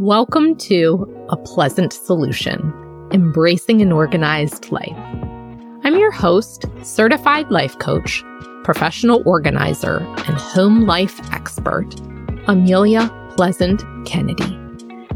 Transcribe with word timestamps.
Welcome 0.00 0.56
to 0.60 1.26
A 1.28 1.36
Pleasant 1.36 1.92
Solution 1.92 2.72
Embracing 3.12 3.82
an 3.82 3.92
Organized 3.92 4.72
Life. 4.72 4.96
I'm 5.84 5.98
your 5.98 6.10
host, 6.10 6.64
certified 6.82 7.50
life 7.50 7.78
coach, 7.80 8.24
professional 8.64 9.22
organizer, 9.26 9.98
and 9.98 10.38
home 10.38 10.86
life 10.86 11.20
expert, 11.34 11.94
Amelia 12.46 13.10
Pleasant 13.36 13.84
Kennedy. 14.06 14.58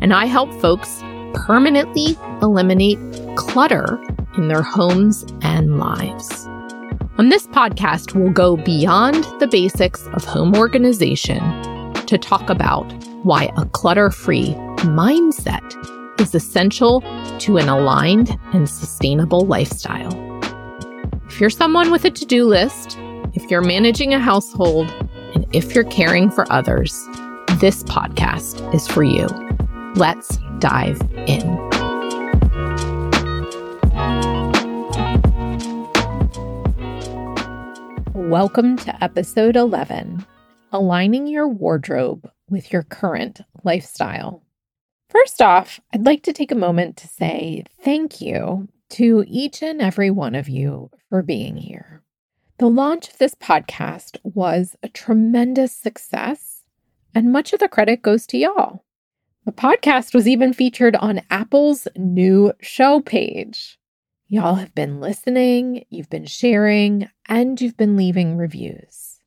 And 0.03 0.12
I 0.12 0.27
help 0.27 0.53
folks 0.61 1.03
permanently 1.32 2.19
eliminate 2.43 2.98
clutter 3.37 3.98
in 4.37 4.48
their 4.48 4.62
homes 4.62 5.25
and 5.41 5.79
lives. 5.79 6.45
On 7.16 7.30
this 7.30 7.46
podcast, 7.46 8.14
we'll 8.14 8.35
go 8.35 8.59
beyond 8.59 9.25
the 9.41 9.48
basics 9.51 10.07
of 10.09 10.27
home 10.27 10.55
organization 10.55 11.41
to 12.05 12.19
talk 12.19 12.51
about 12.51 12.85
why 13.23 13.51
a 13.57 13.64
clutter 13.64 14.11
free 14.11 14.55
mindset 14.85 16.21
is 16.21 16.35
essential 16.35 17.01
to 17.39 17.57
an 17.57 17.69
aligned 17.69 18.39
and 18.53 18.69
sustainable 18.69 19.47
lifestyle. 19.47 20.13
If 21.27 21.41
you're 21.41 21.51
someone 21.51 21.91
with 21.91 22.05
a 22.05 22.11
to 22.11 22.27
do 22.27 22.45
list, 22.45 22.99
if 23.33 23.51
you're 23.51 23.63
managing 23.63 24.13
a 24.13 24.21
household, 24.21 24.91
and 25.35 25.47
if 25.53 25.75
you're 25.75 25.85
caring 25.85 26.31
for 26.31 26.51
others, 26.53 26.93
this 27.61 27.83
podcast 27.85 28.75
is 28.75 28.87
for 28.87 29.03
you. 29.03 29.27
Let's 29.97 30.39
dive 30.59 31.01
in. 31.27 31.57
Welcome 38.12 38.77
to 38.79 39.03
episode 39.03 39.57
11 39.57 40.27
Aligning 40.73 41.27
Your 41.27 41.48
Wardrobe 41.48 42.31
with 42.51 42.73
Your 42.73 42.83
Current 42.83 43.41
Lifestyle. 43.62 44.44
First 45.15 45.41
off, 45.41 45.79
I'd 45.93 46.05
like 46.05 46.25
to 46.25 46.33
take 46.33 46.51
a 46.51 46.57
moment 46.57 46.97
to 46.97 47.07
say 47.07 47.62
thank 47.84 48.20
you 48.20 48.67
to 48.91 49.25
each 49.29 49.62
and 49.62 49.81
every 49.81 50.11
one 50.11 50.34
of 50.34 50.48
you 50.48 50.91
for 51.09 51.23
being 51.23 51.57
here. 51.57 52.03
The 52.59 52.67
launch 52.67 53.11
of 53.11 53.19
this 53.19 53.37
podcast 53.37 54.17
was 54.25 54.75
a 54.83 54.89
tremendous 54.89 55.73
success, 55.73 56.65
and 57.15 57.31
much 57.31 57.53
of 57.53 57.61
the 57.61 57.69
credit 57.69 58.03
goes 58.03 58.27
to 58.27 58.39
y'all. 58.39 58.85
The 59.45 59.53
podcast 59.53 60.15
was 60.15 60.27
even 60.27 60.53
featured 60.53 60.97
on 60.97 61.23
Apple's 61.31 61.87
new 61.95 62.53
show 62.61 63.01
page. 63.01 63.79
Y'all 64.27 64.57
have 64.57 64.75
been 64.75 65.01
listening, 65.01 65.85
you've 65.91 66.11
been 66.11 66.27
sharing, 66.27 67.09
and 67.27 67.61
you've 67.61 67.77
been 67.77 67.97
leaving 67.97 68.37
reviews. 68.37 69.20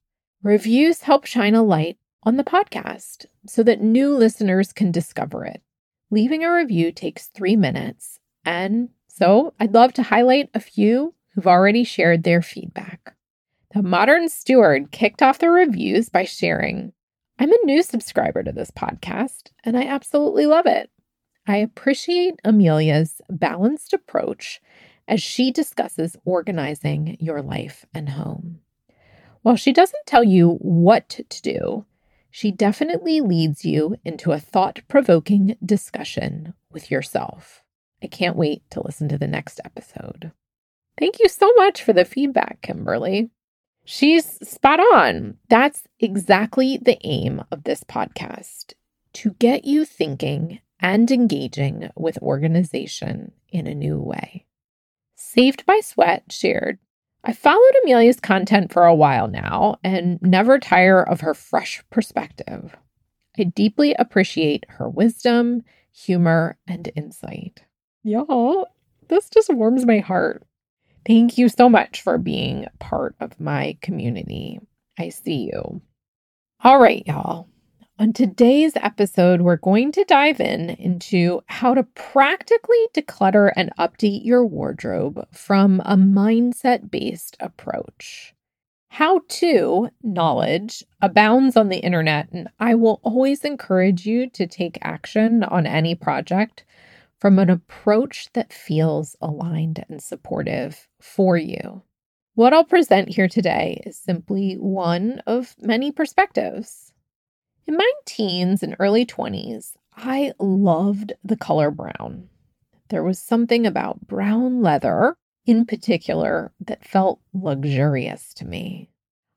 Reviews 0.43 1.03
help 1.03 1.25
shine 1.25 1.55
a 1.55 1.63
light 1.63 1.97
on 2.23 2.35
the 2.35 2.43
podcast 2.43 3.25
so 3.47 3.63
that 3.63 3.79
new 3.79 4.13
listeners 4.13 4.73
can 4.73 4.91
discover 4.91 5.45
it. 5.45 5.61
Leaving 6.09 6.43
a 6.43 6.53
review 6.53 6.91
takes 6.91 7.27
three 7.27 7.55
minutes, 7.55 8.19
and 8.45 8.89
so 9.07 9.53
I'd 9.59 9.73
love 9.73 9.93
to 9.93 10.03
highlight 10.03 10.49
a 10.53 10.59
few 10.59 11.13
who've 11.33 11.47
already 11.47 11.83
shared 11.83 12.23
their 12.23 12.41
feedback. 12.41 13.15
The 13.73 13.83
Modern 13.83 14.29
Steward 14.29 14.91
kicked 14.91 15.21
off 15.21 15.39
the 15.39 15.49
reviews 15.49 16.09
by 16.09 16.23
sharing 16.23 16.93
I'm 17.39 17.51
a 17.51 17.65
new 17.65 17.83
subscriber 17.83 18.41
to 18.41 18.51
this 18.51 18.71
podcast, 18.71 19.51
and 19.63 19.77
I 19.77 19.83
absolutely 19.83 20.45
love 20.45 20.65
it. 20.65 20.89
I 21.45 21.57
appreciate 21.57 22.39
Amelia's 22.43 23.21
balanced 23.29 23.93
approach 23.93 24.61
as 25.07 25.21
she 25.21 25.51
discusses 25.51 26.17
organizing 26.25 27.17
your 27.19 27.41
life 27.41 27.85
and 27.93 28.09
home. 28.09 28.59
While 29.41 29.55
she 29.55 29.71
doesn't 29.71 30.05
tell 30.05 30.23
you 30.23 30.53
what 30.61 31.09
to 31.09 31.41
do, 31.41 31.85
she 32.29 32.51
definitely 32.51 33.21
leads 33.21 33.65
you 33.65 33.97
into 34.03 34.31
a 34.31 34.39
thought 34.39 34.81
provoking 34.87 35.55
discussion 35.63 36.53
with 36.71 36.91
yourself. 36.91 37.63
I 38.03 38.07
can't 38.07 38.35
wait 38.35 38.63
to 38.71 38.81
listen 38.83 39.09
to 39.09 39.17
the 39.17 39.27
next 39.27 39.59
episode. 39.65 40.31
Thank 40.99 41.19
you 41.19 41.29
so 41.29 41.51
much 41.55 41.81
for 41.81 41.93
the 41.93 42.05
feedback, 42.05 42.61
Kimberly. 42.61 43.29
She's 43.85 44.25
spot 44.47 44.79
on. 44.79 45.37
That's 45.49 45.83
exactly 45.99 46.77
the 46.77 46.97
aim 47.03 47.43
of 47.51 47.63
this 47.63 47.83
podcast 47.83 48.73
to 49.13 49.31
get 49.39 49.65
you 49.65 49.85
thinking 49.85 50.59
and 50.79 51.09
engaging 51.09 51.89
with 51.95 52.21
organization 52.21 53.31
in 53.49 53.65
a 53.65 53.73
new 53.73 53.99
way. 53.99 54.45
Saved 55.15 55.65
by 55.65 55.79
Sweat 55.81 56.31
shared 56.31 56.79
I 57.27 57.33
followed 57.33 57.73
Amelia's 57.83 58.21
content 58.21 58.71
for 58.71 58.85
a 58.85 58.95
while 58.95 59.27
now 59.27 59.75
and 59.83 60.17
never 60.21 60.59
tire 60.59 61.03
of 61.03 61.19
her 61.19 61.33
fresh 61.33 61.83
perspective. 61.89 62.73
I 63.37 63.43
deeply 63.43 63.93
appreciate 63.99 64.65
her 64.69 64.87
wisdom, 64.87 65.63
humor, 65.91 66.57
and 66.65 66.89
insight. 66.95 67.63
Y'all, 68.01 68.69
this 69.09 69.29
just 69.29 69.53
warms 69.53 69.85
my 69.85 69.99
heart. 69.99 70.47
Thank 71.05 71.37
you 71.37 71.49
so 71.49 71.67
much 71.67 72.01
for 72.01 72.17
being 72.17 72.65
part 72.79 73.13
of 73.19 73.37
my 73.41 73.77
community. 73.81 74.61
I 74.97 75.09
see 75.09 75.51
you. 75.53 75.81
All 76.63 76.79
right, 76.79 77.03
y'all. 77.05 77.49
On 77.99 78.13
today's 78.13 78.73
episode, 78.75 79.41
we're 79.41 79.55
going 79.55 79.91
to 79.93 80.03
dive 80.03 80.39
in 80.39 80.69
into 80.69 81.41
how 81.47 81.73
to 81.73 81.81
practically 81.81 82.77
declutter 82.93 83.51
and 83.55 83.71
update 83.79 84.23
your 84.23 84.45
wardrobe 84.45 85.27
from 85.31 85.79
a 85.79 85.95
mindset 85.95 86.91
based 86.91 87.35
approach. 87.39 88.35
How 88.89 89.21
to 89.27 89.89
knowledge 90.03 90.83
abounds 91.01 91.57
on 91.57 91.69
the 91.69 91.79
internet, 91.79 92.31
and 92.31 92.49
I 92.59 92.75
will 92.75 92.99
always 93.01 93.43
encourage 93.43 94.05
you 94.05 94.29
to 94.29 94.45
take 94.45 94.77
action 94.83 95.43
on 95.43 95.65
any 95.65 95.95
project 95.95 96.65
from 97.19 97.39
an 97.39 97.49
approach 97.49 98.31
that 98.33 98.53
feels 98.53 99.15
aligned 99.21 99.83
and 99.89 99.99
supportive 100.03 100.87
for 101.01 101.35
you. 101.35 101.81
What 102.35 102.53
I'll 102.53 102.63
present 102.63 103.09
here 103.09 103.27
today 103.27 103.81
is 103.87 103.97
simply 103.97 104.53
one 104.53 105.23
of 105.25 105.55
many 105.59 105.91
perspectives. 105.91 106.93
In 107.67 107.75
my 107.75 107.91
teens 108.05 108.63
and 108.63 108.77
early 108.79 109.05
20s, 109.05 109.73
I 109.97 110.31
loved 110.39 111.11
the 111.21 111.35
color 111.35 111.69
brown. 111.69 112.29
There 112.87 113.03
was 113.03 113.19
something 113.19 113.67
about 113.67 114.07
brown 114.07 114.61
leather 114.61 115.17
in 115.45 115.65
particular 115.65 116.53
that 116.61 116.85
felt 116.85 117.19
luxurious 117.33 118.33
to 118.35 118.45
me. 118.45 118.89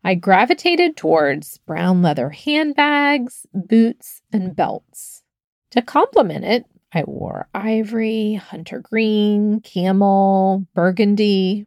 I 0.04 0.14
gravitated 0.14 0.96
towards 0.96 1.58
brown 1.58 2.02
leather 2.02 2.30
handbags, 2.30 3.46
boots, 3.52 4.22
and 4.32 4.54
belts. 4.54 5.24
To 5.72 5.82
complement 5.82 6.44
it, 6.44 6.66
I 6.92 7.02
wore 7.06 7.48
ivory, 7.52 8.34
hunter 8.34 8.78
green, 8.78 9.60
camel, 9.60 10.66
burgundy. 10.72 11.66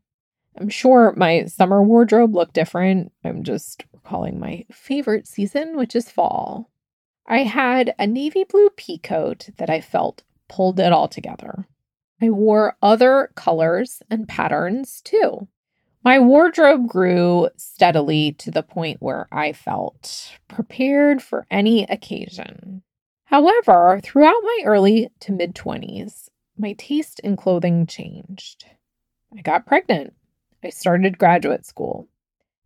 I'm 0.57 0.69
sure 0.69 1.13
my 1.17 1.45
summer 1.45 1.83
wardrobe 1.83 2.33
looked 2.33 2.53
different. 2.53 3.11
I'm 3.25 3.43
just 3.43 3.83
calling 4.03 4.39
my 4.39 4.65
favorite 4.71 5.27
season, 5.27 5.77
which 5.77 5.95
is 5.95 6.09
fall. 6.09 6.69
I 7.25 7.43
had 7.43 7.95
a 7.97 8.05
navy 8.05 8.43
blue 8.43 8.69
pea 8.69 8.97
coat 8.97 9.49
that 9.57 9.69
I 9.69 9.81
felt 9.81 10.23
pulled 10.49 10.79
it 10.79 10.91
all 10.91 11.07
together. 11.07 11.67
I 12.21 12.29
wore 12.29 12.77
other 12.81 13.31
colors 13.35 14.01
and 14.09 14.27
patterns 14.27 15.01
too. 15.01 15.47
My 16.03 16.19
wardrobe 16.19 16.87
grew 16.87 17.49
steadily 17.55 18.33
to 18.33 18.51
the 18.51 18.63
point 18.63 19.01
where 19.01 19.27
I 19.31 19.53
felt 19.53 20.37
prepared 20.49 21.21
for 21.21 21.45
any 21.49 21.83
occasion. 21.83 22.83
However, 23.25 24.01
throughout 24.03 24.41
my 24.43 24.61
early 24.65 25.09
to 25.21 25.31
mid 25.31 25.55
20s, 25.55 26.29
my 26.57 26.73
taste 26.73 27.19
in 27.21 27.37
clothing 27.37 27.87
changed. 27.87 28.65
I 29.35 29.41
got 29.41 29.65
pregnant. 29.65 30.13
I 30.63 30.69
started 30.69 31.17
graduate 31.17 31.65
school. 31.65 32.07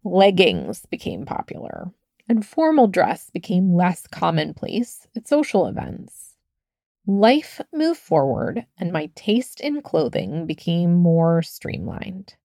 Leggings 0.09 0.85
became 0.85 1.25
popular, 1.25 1.91
and 2.29 2.45
formal 2.45 2.87
dress 2.87 3.29
became 3.29 3.75
less 3.75 4.07
commonplace 4.07 5.05
at 5.17 5.27
social 5.27 5.67
events. 5.67 6.37
Life 7.05 7.59
moved 7.73 7.99
forward, 7.99 8.65
and 8.77 8.93
my 8.93 9.09
taste 9.15 9.59
in 9.59 9.81
clothing 9.81 10.45
became 10.45 10.93
more 10.93 11.41
streamlined. 11.41 12.35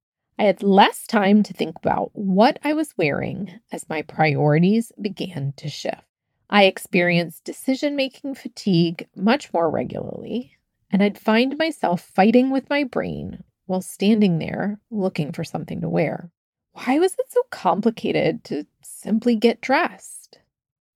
I 0.40 0.44
had 0.44 0.64
less 0.64 1.06
time 1.06 1.44
to 1.44 1.52
think 1.52 1.76
about 1.76 2.10
what 2.14 2.58
I 2.64 2.72
was 2.72 2.98
wearing 2.98 3.60
as 3.70 3.88
my 3.88 4.02
priorities 4.02 4.90
began 5.00 5.52
to 5.58 5.69
shift. 5.69 6.02
I 6.50 6.64
experienced 6.64 7.44
decision 7.44 7.94
making 7.94 8.34
fatigue 8.34 9.06
much 9.14 9.52
more 9.52 9.70
regularly, 9.70 10.56
and 10.90 11.00
I'd 11.00 11.16
find 11.16 11.56
myself 11.56 12.00
fighting 12.00 12.50
with 12.50 12.69
my 12.69 12.82
brain 12.82 13.44
while 13.66 13.82
standing 13.82 14.40
there 14.40 14.81
looking 14.90 15.31
for 15.31 15.44
something 15.44 15.81
to 15.81 15.88
wear. 15.88 16.32
Why 16.72 16.98
was 16.98 17.14
it 17.14 17.30
so 17.30 17.42
complicated 17.50 18.44
to 18.44 18.66
simply 18.82 19.36
get 19.36 19.60
dressed? 19.60 20.38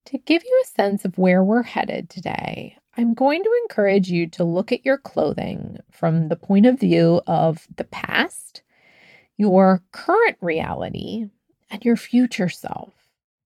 To 0.07 0.19
give 0.19 0.43
you 0.45 0.63
a 0.63 0.69
sense 0.69 1.05
of 1.05 1.19
where 1.19 1.45
we're 1.45 1.65
headed 1.65 2.09
today, 2.09 2.77
I'm 2.97 3.13
going 3.13 3.43
to 3.43 3.61
encourage 3.63 4.09
you 4.09 4.27
to 4.29 4.45
look 4.45 4.73
at 4.73 4.85
your 4.87 4.97
clothing 4.97 5.79
from 5.91 6.29
the 6.29 6.37
point 6.37 6.65
of 6.65 6.81
view 6.81 7.21
of 7.27 7.67
the 7.77 7.85
past, 7.85 8.63
your 9.37 9.83
current 9.93 10.39
reality, 10.41 11.27
and 11.71 11.85
your 11.85 11.97
future 11.97 12.49
self. 12.49 12.95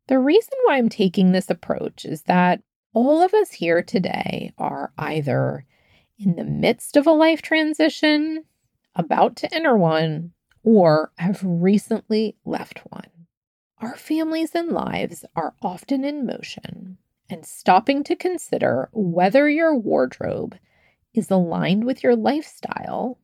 The 0.07 0.19
reason 0.19 0.53
why 0.65 0.77
I'm 0.77 0.89
taking 0.89 1.33
this 1.33 1.51
approach 1.51 2.05
is 2.05 2.23
that 2.23 2.63
all 2.93 3.23
of 3.23 3.35
us 3.35 3.53
here 3.53 3.83
today 3.83 4.53
are 4.59 4.93
either 4.99 5.65
in 6.19 6.37
the 6.37 6.45
midst 6.45 6.97
of 6.97 7.07
a 7.07 7.13
life 7.13 7.43
transition, 7.43 8.45
about 8.95 9.37
to 9.37 9.53
enter 9.55 9.77
one, 9.77 10.33
or 10.63 11.13
have 11.19 11.41
recently 11.43 12.37
left 12.45 12.81
one. 12.91 13.27
Our 13.79 13.97
families 13.97 14.55
and 14.55 14.69
lives 14.69 15.25
are 15.35 15.55
often 15.63 16.05
in 16.05 16.27
motion, 16.27 16.99
and 17.31 17.47
stopping 17.47 18.05
to 18.05 18.17
consider 18.17 18.91
whether 18.93 19.49
your 19.49 19.75
wardrobe 19.75 20.57
is 21.15 21.31
aligned 21.31 21.85
with 21.85 22.03
your 22.03 22.15
lifestyle 22.15 23.19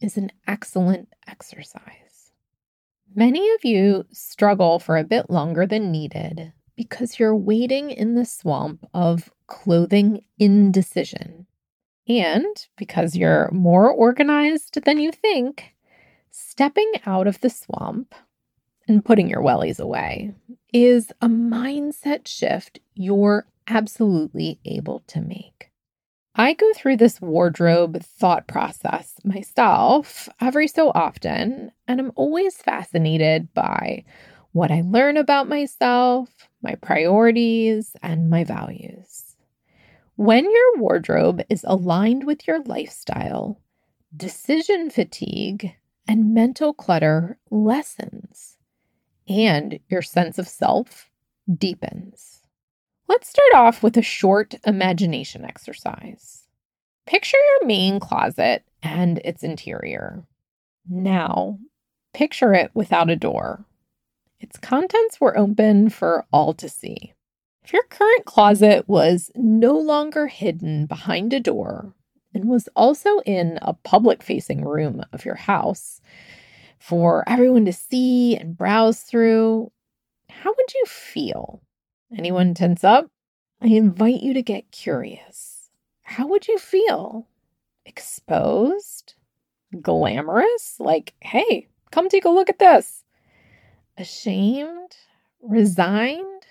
is 0.00 0.16
an 0.16 0.30
excellent 0.46 1.08
exercise. 1.26 2.32
Many 3.14 3.48
of 3.54 3.64
you 3.64 4.04
struggle 4.12 4.78
for 4.78 4.96
a 4.96 5.04
bit 5.04 5.30
longer 5.30 5.66
than 5.66 5.92
needed 5.92 6.52
because 6.76 7.18
you're 7.18 7.36
wading 7.36 7.90
in 7.90 8.14
the 8.14 8.24
swamp 8.24 8.86
of 8.92 9.32
clothing 9.46 10.24
indecision. 10.38 11.46
And 12.08 12.66
because 12.76 13.16
you're 13.16 13.50
more 13.52 13.90
organized 13.90 14.82
than 14.84 14.98
you 14.98 15.12
think, 15.12 15.73
stepping 16.36 16.90
out 17.06 17.28
of 17.28 17.40
the 17.42 17.48
swamp 17.48 18.12
and 18.88 19.04
putting 19.04 19.28
your 19.28 19.40
wellies 19.40 19.78
away 19.78 20.34
is 20.72 21.12
a 21.20 21.28
mindset 21.28 22.26
shift 22.26 22.80
you're 22.94 23.46
absolutely 23.68 24.58
able 24.64 25.04
to 25.06 25.20
make. 25.20 25.70
I 26.34 26.54
go 26.54 26.72
through 26.74 26.96
this 26.96 27.20
wardrobe 27.20 28.02
thought 28.02 28.48
process 28.48 29.14
myself 29.22 30.28
every 30.40 30.66
so 30.66 30.90
often, 30.92 31.70
and 31.86 32.00
I'm 32.00 32.10
always 32.16 32.56
fascinated 32.56 33.54
by 33.54 34.04
what 34.50 34.72
I 34.72 34.82
learn 34.84 35.16
about 35.16 35.48
myself, 35.48 36.48
my 36.62 36.74
priorities, 36.74 37.94
and 38.02 38.28
my 38.28 38.42
values. 38.42 39.36
When 40.16 40.50
your 40.50 40.78
wardrobe 40.78 41.42
is 41.48 41.64
aligned 41.68 42.26
with 42.26 42.48
your 42.48 42.60
lifestyle, 42.64 43.60
decision 44.16 44.90
fatigue 44.90 45.76
and 46.06 46.34
mental 46.34 46.72
clutter 46.74 47.38
lessens, 47.50 48.56
and 49.28 49.78
your 49.88 50.02
sense 50.02 50.38
of 50.38 50.48
self 50.48 51.10
deepens. 51.52 52.42
Let's 53.08 53.28
start 53.28 53.54
off 53.54 53.82
with 53.82 53.96
a 53.96 54.02
short 54.02 54.54
imagination 54.66 55.44
exercise. 55.44 56.46
Picture 57.06 57.36
your 57.36 57.68
main 57.68 58.00
closet 58.00 58.64
and 58.82 59.18
its 59.24 59.42
interior. 59.42 60.24
Now, 60.88 61.58
picture 62.14 62.54
it 62.54 62.70
without 62.74 63.10
a 63.10 63.16
door. 63.16 63.64
Its 64.40 64.58
contents 64.58 65.20
were 65.20 65.36
open 65.36 65.90
for 65.90 66.26
all 66.32 66.54
to 66.54 66.68
see. 66.68 67.12
If 67.62 67.72
your 67.72 67.84
current 67.84 68.24
closet 68.24 68.88
was 68.88 69.30
no 69.34 69.72
longer 69.78 70.26
hidden 70.26 70.86
behind 70.86 71.32
a 71.32 71.40
door 71.40 71.94
and 72.34 72.48
was 72.48 72.68
also 72.74 73.20
in 73.20 73.58
a 73.62 73.72
public 73.72 74.22
facing 74.22 74.64
room 74.64 75.02
of 75.12 75.24
your 75.24 75.36
house 75.36 76.00
for 76.78 77.24
everyone 77.28 77.64
to 77.64 77.72
see 77.72 78.36
and 78.36 78.56
browse 78.56 79.00
through, 79.00 79.70
how 80.28 80.50
would 80.50 80.74
you 80.74 80.84
feel? 80.86 81.62
Anyone 82.16 82.52
tense 82.54 82.84
up? 82.84 83.10
I 83.62 83.68
invite 83.68 84.20
you 84.20 84.34
to 84.34 84.42
get 84.42 84.70
curious. 84.70 85.70
How 86.02 86.26
would 86.26 86.48
you 86.48 86.58
feel? 86.58 87.28
Exposed? 87.86 89.14
Glamorous? 89.80 90.76
Like, 90.78 91.14
hey, 91.20 91.68
come 91.90 92.08
take 92.08 92.24
a 92.24 92.30
look 92.30 92.50
at 92.50 92.58
this. 92.58 93.04
Ashamed? 93.96 94.96
Resigned? 95.40 96.46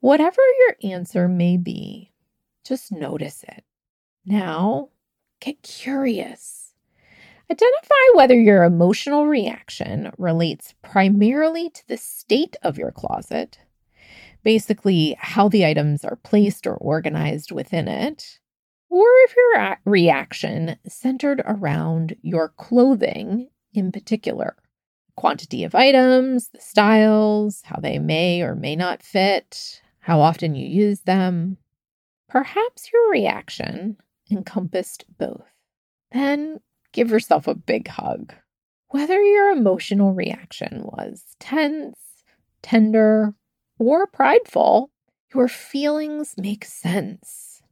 Whatever 0.00 0.42
your 0.58 0.92
answer 0.92 1.28
may 1.28 1.56
be, 1.56 2.12
just 2.64 2.92
notice 2.92 3.42
it. 3.48 3.64
Now, 4.26 4.90
get 5.44 5.62
curious. 5.62 6.72
Identify 7.50 8.14
whether 8.14 8.38
your 8.38 8.64
emotional 8.64 9.26
reaction 9.26 10.12
relates 10.16 10.74
primarily 10.82 11.68
to 11.70 11.88
the 11.88 11.98
state 11.98 12.56
of 12.62 12.78
your 12.78 12.90
closet 12.90 13.58
basically 14.44 15.16
how 15.18 15.48
the 15.48 15.66
items 15.66 16.04
are 16.04 16.16
placed 16.22 16.66
or 16.66 16.76
organized 16.76 17.50
within 17.50 17.88
it, 17.88 18.38
or 18.90 19.06
if 19.24 19.34
your 19.34 19.80
reaction 19.84 20.76
centered 20.86 21.42
around 21.46 22.14
your 22.22 22.50
clothing 22.50 23.48
in 23.72 23.90
particular 23.90 24.54
quantity 25.16 25.64
of 25.64 25.74
items, 25.74 26.48
the 26.50 26.60
styles, 26.60 27.62
how 27.64 27.80
they 27.80 27.98
may 27.98 28.42
or 28.42 28.54
may 28.54 28.76
not 28.76 29.02
fit, 29.02 29.80
how 30.00 30.20
often 30.20 30.54
you 30.54 30.66
use 30.66 31.00
them. 31.00 31.56
Perhaps 32.28 32.90
your 32.92 33.10
reaction 33.10 33.96
encompassed 34.34 35.04
both. 35.18 35.46
Then 36.12 36.60
give 36.92 37.10
yourself 37.10 37.46
a 37.46 37.54
big 37.54 37.88
hug. 37.88 38.34
Whether 38.88 39.20
your 39.22 39.50
emotional 39.50 40.12
reaction 40.12 40.82
was 40.84 41.24
tense, 41.40 41.98
tender, 42.62 43.34
or 43.78 44.06
prideful, 44.06 44.90
your 45.34 45.48
feelings 45.48 46.34
make 46.36 46.64
sense. 46.64 47.62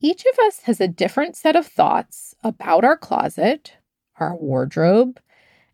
Each 0.00 0.24
of 0.24 0.38
us 0.46 0.60
has 0.60 0.80
a 0.80 0.86
different 0.86 1.36
set 1.36 1.56
of 1.56 1.66
thoughts 1.66 2.34
about 2.44 2.84
our 2.84 2.96
closet, 2.96 3.72
our 4.20 4.36
wardrobe, 4.36 5.18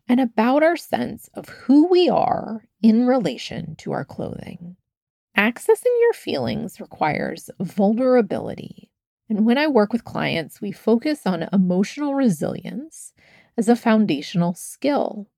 and 0.09 0.21
about 0.21 0.63
our 0.63 0.77
sense 0.77 1.29
of 1.35 1.49
who 1.49 1.89
we 1.89 2.09
are 2.09 2.65
in 2.83 3.07
relation 3.07 3.77
to 3.77 3.93
our 3.93 4.05
clothing. 4.05 4.77
Accessing 5.37 6.01
your 6.01 6.13
feelings 6.13 6.81
requires 6.81 7.51
vulnerability. 7.61 8.91
And 9.29 9.47
when 9.47 9.59
I 9.59 9.67
work 9.67 9.93
with 9.93 10.05
clients, 10.05 10.61
we 10.61 10.73
focus 10.73 11.27
on 11.27 11.49
emotional 11.53 12.15
resilience 12.15 13.13
as 13.57 13.69
a 13.69 13.77
foundational 13.77 14.55
skill. 14.55 15.29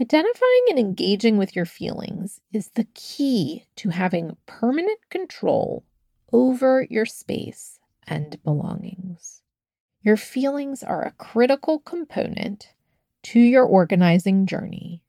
Identifying 0.00 0.64
and 0.70 0.78
engaging 0.78 1.38
with 1.38 1.54
your 1.54 1.64
feelings 1.64 2.40
is 2.52 2.70
the 2.70 2.86
key 2.94 3.66
to 3.76 3.90
having 3.90 4.36
permanent 4.46 4.98
control 5.10 5.84
over 6.32 6.86
your 6.90 7.06
space 7.06 7.78
and 8.06 8.42
belongings. 8.42 9.42
Your 10.02 10.16
feelings 10.16 10.82
are 10.82 11.04
a 11.04 11.12
critical 11.12 11.78
component 11.78 12.74
to 13.22 13.38
your 13.38 13.64
organizing 13.64 14.46
journey. 14.46 15.02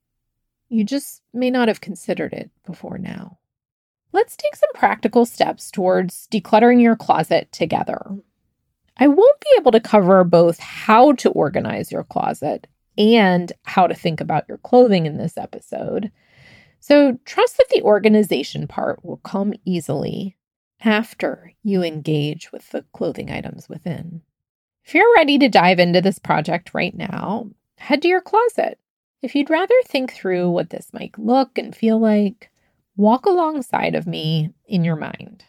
You 0.70 0.84
just 0.84 1.22
may 1.34 1.50
not 1.50 1.68
have 1.68 1.81
considered 1.81 2.34
it 2.34 2.52
before 2.66 2.98
now. 2.98 3.40
Let's 4.13 4.38
take 4.38 4.56
some 4.56 4.69
practical 4.75 5.25
steps 5.25 5.71
towards 5.71 6.27
decluttering 6.32 6.82
your 6.82 6.96
closet 6.96 7.51
together. 7.51 8.00
I 8.96 9.08
won't 9.08 9.41
be 9.41 9.50
able 9.58 9.72
to 9.72 9.79
cover 9.79 10.24
both 10.24 10.60
how 10.60 11.13
to 11.13 11.32
organize 11.32 11.91
your 11.91 12.03
closet 12.03 12.67
and 12.96 13.51
how 13.63 13.88
to 13.88 13.96
think 13.96 14.22
about 14.22 14.46
your 14.48 14.60
clothing 14.60 15.08
in 15.08 15.17
this 15.17 15.36
episode. 15.36 16.12
So 16.79 17.17
trust 17.25 17.58
that 17.58 17.70
the 17.72 17.82
organization 17.82 18.67
part 18.67 19.03
will 19.03 19.17
come 19.17 19.53
easily 19.65 20.38
after 20.82 21.51
you 21.63 21.82
engage 21.82 22.51
with 22.51 22.70
the 22.70 22.86
clothing 22.93 23.32
items 23.32 23.67
within. 23.67 24.22
If 24.86 24.93
you're 24.93 25.15
ready 25.15 25.39
to 25.39 25.50
dive 25.50 25.79
into 25.79 26.01
this 26.01 26.20
project 26.20 26.75
right 26.75 26.96
now, 26.96 27.50
head 27.77 28.03
to 28.03 28.08
your 28.08 28.22
closet. 28.22 28.79
If 29.24 29.34
you'd 29.34 29.50
rather 29.50 29.74
think 29.86 30.12
through 30.13 30.51
what 30.51 30.70
this 30.70 30.91
might 30.93 31.17
look 31.17 31.58
and 31.58 31.75
feel 31.75 31.98
like, 31.98 32.51
walk 32.95 33.25
alongside 33.25 33.95
of 33.95 34.07
me 34.07 34.53
in 34.65 34.83
your 34.83 34.95
mind. 34.95 35.45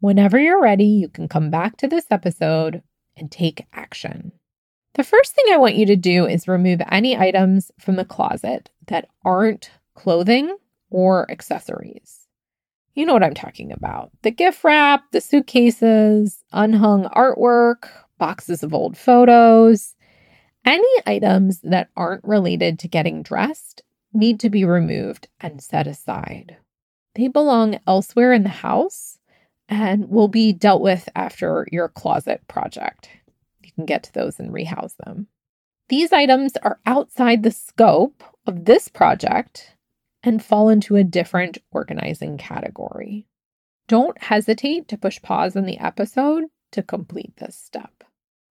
Whenever 0.00 0.38
you're 0.38 0.62
ready, 0.62 0.84
you 0.84 1.08
can 1.08 1.28
come 1.28 1.50
back 1.50 1.76
to 1.76 1.88
this 1.88 2.06
episode 2.10 2.82
and 3.16 3.30
take 3.30 3.66
action. 3.72 4.32
The 4.94 5.04
first 5.04 5.34
thing 5.34 5.44
I 5.52 5.58
want 5.58 5.76
you 5.76 5.86
to 5.86 5.96
do 5.96 6.26
is 6.26 6.48
remove 6.48 6.80
any 6.90 7.16
items 7.16 7.70
from 7.78 7.96
the 7.96 8.04
closet 8.04 8.70
that 8.86 9.08
aren't 9.24 9.70
clothing 9.94 10.56
or 10.90 11.30
accessories. 11.30 12.26
You 12.94 13.06
know 13.06 13.12
what 13.12 13.22
I'm 13.22 13.34
talking 13.34 13.72
about 13.72 14.10
the 14.22 14.30
gift 14.30 14.64
wrap, 14.64 15.04
the 15.12 15.20
suitcases, 15.20 16.42
unhung 16.52 17.04
artwork, 17.14 17.88
boxes 18.18 18.62
of 18.62 18.74
old 18.74 18.96
photos. 18.96 19.94
Any 20.64 20.88
items 21.06 21.60
that 21.60 21.88
aren't 21.96 22.24
related 22.24 22.78
to 22.80 22.88
getting 22.88 23.22
dressed 23.22 23.82
need 24.12 24.40
to 24.40 24.50
be 24.50 24.64
removed 24.64 25.28
and 25.40 25.62
set 25.62 25.86
aside. 25.86 26.56
They 27.14 27.28
belong 27.28 27.80
elsewhere 27.86 28.32
in 28.32 28.42
the 28.42 28.48
house 28.48 29.18
and 29.68 30.08
will 30.10 30.28
be 30.28 30.52
dealt 30.52 30.82
with 30.82 31.08
after 31.14 31.66
your 31.70 31.88
closet 31.88 32.46
project 32.48 33.08
You 33.62 33.72
can 33.72 33.86
get 33.86 34.02
to 34.04 34.12
those 34.12 34.40
and 34.40 34.52
rehouse 34.52 34.94
them. 34.94 35.28
These 35.88 36.12
items 36.12 36.56
are 36.62 36.80
outside 36.86 37.42
the 37.42 37.50
scope 37.50 38.22
of 38.46 38.64
this 38.64 38.88
project 38.88 39.76
and 40.22 40.44
fall 40.44 40.68
into 40.68 40.96
a 40.96 41.04
different 41.04 41.58
organizing 41.72 42.36
category. 42.36 43.26
Don't 43.88 44.20
hesitate 44.22 44.86
to 44.88 44.98
push 44.98 45.20
pause 45.22 45.56
on 45.56 45.64
the 45.64 45.78
episode 45.78 46.44
to 46.72 46.82
complete 46.82 47.36
this 47.38 47.56
step. 47.56 48.04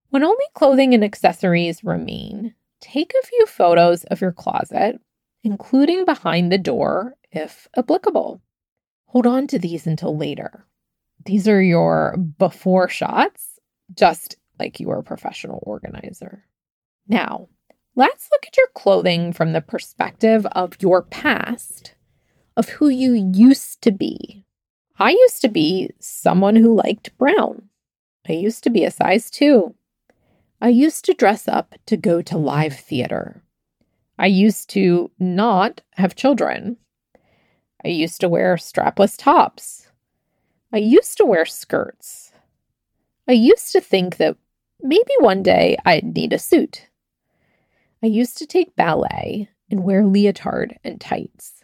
When 0.09 0.23
only 0.23 0.45
clothing 0.53 0.93
and 0.93 1.03
accessories 1.03 1.83
remain, 1.83 2.55
take 2.81 3.13
a 3.13 3.25
few 3.25 3.45
photos 3.45 4.03
of 4.05 4.21
your 4.21 4.31
closet, 4.31 4.99
including 5.43 6.05
behind 6.05 6.51
the 6.51 6.57
door 6.57 7.15
if 7.31 7.67
applicable. 7.77 8.41
Hold 9.07 9.25
on 9.25 9.47
to 9.47 9.59
these 9.59 9.87
until 9.87 10.15
later. 10.15 10.65
These 11.25 11.47
are 11.47 11.61
your 11.61 12.17
before 12.17 12.89
shots, 12.89 13.59
just 13.93 14.37
like 14.59 14.79
you 14.79 14.89
are 14.91 14.99
a 14.99 15.03
professional 15.03 15.59
organizer. 15.63 16.45
Now, 17.07 17.49
let's 17.95 18.29
look 18.31 18.45
at 18.45 18.57
your 18.57 18.67
clothing 18.75 19.33
from 19.33 19.53
the 19.53 19.61
perspective 19.61 20.45
of 20.51 20.77
your 20.79 21.01
past, 21.01 21.95
of 22.55 22.69
who 22.69 22.89
you 22.89 23.13
used 23.13 23.81
to 23.81 23.91
be. 23.91 24.45
I 24.97 25.11
used 25.11 25.41
to 25.41 25.49
be 25.49 25.91
someone 25.99 26.55
who 26.55 26.75
liked 26.75 27.17
brown. 27.17 27.69
I 28.27 28.33
used 28.33 28.63
to 28.65 28.69
be 28.69 28.83
a 28.83 28.91
size 28.91 29.29
two. 29.29 29.75
I 30.61 30.69
used 30.69 31.05
to 31.05 31.13
dress 31.13 31.47
up 31.47 31.75
to 31.85 31.95
go 31.95 32.21
to 32.21 32.37
live 32.37 32.75
theater. 32.75 33.43
I 34.19 34.25
used 34.25 34.69
to 34.71 35.09
not 35.17 35.79
have 35.93 36.13
children. 36.13 36.75
I 37.85 37.87
used 37.87 38.19
to 38.19 38.27
wear 38.27 38.57
strapless 38.57 39.17
tops. 39.17 39.87
I 40.73 40.77
used 40.77 41.15
to 41.17 41.25
wear 41.25 41.45
skirts. 41.45 42.33
I 43.29 43.31
used 43.31 43.71
to 43.71 43.79
think 43.79 44.17
that 44.17 44.35
maybe 44.81 45.13
one 45.19 45.41
day 45.41 45.77
I'd 45.85 46.03
need 46.03 46.33
a 46.33 46.39
suit. 46.39 46.89
I 48.03 48.07
used 48.07 48.37
to 48.39 48.45
take 48.45 48.75
ballet 48.75 49.47
and 49.71 49.85
wear 49.85 50.05
leotard 50.05 50.77
and 50.83 50.99
tights. 50.99 51.63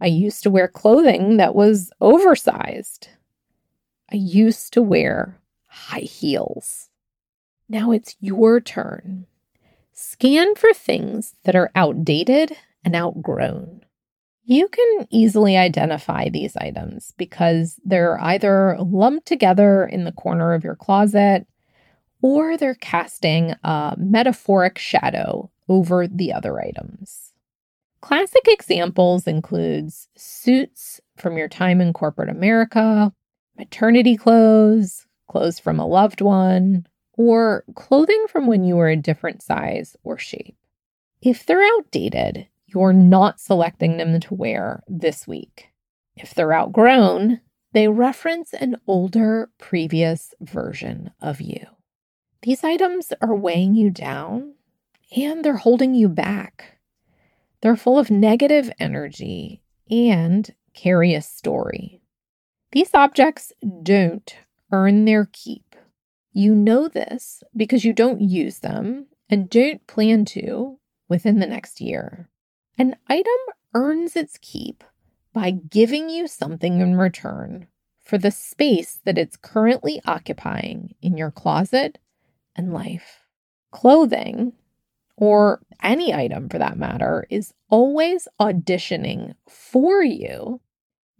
I 0.00 0.06
used 0.06 0.42
to 0.44 0.50
wear 0.50 0.68
clothing 0.68 1.36
that 1.36 1.54
was 1.54 1.90
oversized. 2.00 3.08
I 4.10 4.16
used 4.16 4.72
to 4.72 4.80
wear 4.80 5.38
high 5.66 6.00
heels. 6.00 6.88
Now 7.68 7.90
it's 7.90 8.16
your 8.20 8.58
turn. 8.58 9.26
Scan 10.00 10.54
for 10.54 10.72
things 10.72 11.34
that 11.42 11.56
are 11.56 11.72
outdated 11.74 12.56
and 12.84 12.94
outgrown. 12.94 13.80
You 14.44 14.68
can 14.68 15.08
easily 15.10 15.56
identify 15.56 16.28
these 16.28 16.56
items 16.56 17.12
because 17.16 17.80
they're 17.84 18.16
either 18.20 18.76
lumped 18.78 19.26
together 19.26 19.84
in 19.84 20.04
the 20.04 20.12
corner 20.12 20.54
of 20.54 20.62
your 20.62 20.76
closet 20.76 21.48
or 22.22 22.56
they're 22.56 22.76
casting 22.76 23.56
a 23.64 23.96
metaphoric 23.98 24.78
shadow 24.78 25.50
over 25.68 26.06
the 26.06 26.32
other 26.32 26.60
items. 26.60 27.32
Classic 28.00 28.46
examples 28.46 29.26
includes 29.26 30.06
suits 30.16 31.00
from 31.16 31.36
your 31.36 31.48
time 31.48 31.80
in 31.80 31.92
corporate 31.92 32.28
America, 32.28 33.12
maternity 33.58 34.16
clothes, 34.16 35.08
clothes 35.28 35.58
from 35.58 35.80
a 35.80 35.86
loved 35.88 36.20
one, 36.20 36.86
or 37.18 37.64
clothing 37.74 38.24
from 38.28 38.46
when 38.46 38.64
you 38.64 38.76
were 38.76 38.88
a 38.88 38.96
different 38.96 39.42
size 39.42 39.96
or 40.04 40.16
shape. 40.16 40.56
If 41.20 41.44
they're 41.44 41.64
outdated, 41.64 42.46
you're 42.66 42.92
not 42.92 43.40
selecting 43.40 43.96
them 43.96 44.20
to 44.20 44.34
wear 44.34 44.84
this 44.86 45.26
week. 45.26 45.70
If 46.14 46.32
they're 46.32 46.54
outgrown, 46.54 47.40
they 47.72 47.88
reference 47.88 48.54
an 48.54 48.76
older, 48.86 49.50
previous 49.58 50.32
version 50.40 51.10
of 51.20 51.40
you. 51.40 51.66
These 52.42 52.62
items 52.62 53.12
are 53.20 53.34
weighing 53.34 53.74
you 53.74 53.90
down 53.90 54.54
and 55.16 55.44
they're 55.44 55.56
holding 55.56 55.94
you 55.94 56.08
back. 56.08 56.78
They're 57.62 57.76
full 57.76 57.98
of 57.98 58.12
negative 58.12 58.70
energy 58.78 59.60
and 59.90 60.54
carry 60.72 61.14
a 61.14 61.22
story. 61.22 62.00
These 62.70 62.90
objects 62.94 63.52
don't 63.82 64.36
earn 64.70 65.04
their 65.04 65.28
keep 65.32 65.67
you 66.32 66.54
know 66.54 66.88
this 66.88 67.42
because 67.56 67.84
you 67.84 67.92
don't 67.92 68.20
use 68.20 68.60
them 68.60 69.06
and 69.28 69.50
don't 69.50 69.86
plan 69.86 70.24
to 70.26 70.78
within 71.08 71.38
the 71.38 71.46
next 71.46 71.80
year. 71.80 72.28
An 72.76 72.96
item 73.08 73.38
earns 73.74 74.16
its 74.16 74.38
keep 74.40 74.84
by 75.32 75.50
giving 75.50 76.08
you 76.08 76.26
something 76.26 76.80
in 76.80 76.96
return 76.96 77.66
for 78.02 78.18
the 78.18 78.30
space 78.30 79.00
that 79.04 79.18
it's 79.18 79.36
currently 79.36 80.00
occupying 80.06 80.94
in 81.02 81.16
your 81.16 81.30
closet 81.30 81.98
and 82.56 82.72
life. 82.72 83.26
Clothing, 83.70 84.54
or 85.16 85.60
any 85.82 86.14
item 86.14 86.48
for 86.48 86.58
that 86.58 86.78
matter, 86.78 87.26
is 87.28 87.52
always 87.68 88.26
auditioning 88.40 89.34
for 89.46 90.02
you. 90.02 90.60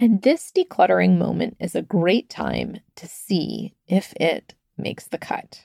And 0.00 0.22
this 0.22 0.50
decluttering 0.56 1.18
moment 1.18 1.56
is 1.60 1.74
a 1.74 1.82
great 1.82 2.30
time 2.30 2.78
to 2.96 3.06
see 3.06 3.74
if 3.86 4.14
it 4.14 4.54
makes 4.78 5.06
the 5.06 5.18
cut. 5.18 5.62